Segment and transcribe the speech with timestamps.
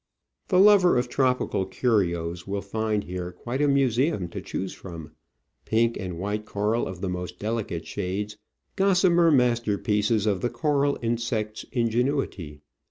[0.47, 5.11] The lover of tropical curios will find here quite a museum to choose from:
[5.63, 8.35] pink and white coral of the most delicate shades,
[8.75, 12.61] gossamer masterpieces of the coral insect's ingenuity, SUGAR MILL, UARBADOES.